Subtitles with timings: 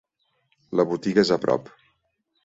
[0.79, 1.69] La botiga és a prop.